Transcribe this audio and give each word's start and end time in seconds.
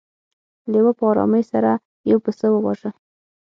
لیوه 0.71 0.91
په 0.99 1.03
ارامۍ 1.11 1.43
سره 1.51 1.71
یو 2.09 2.17
پسه 2.25 2.47
وواژه. 2.51 2.89